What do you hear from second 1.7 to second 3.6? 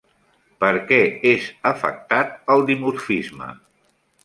afectat el dimorfisme?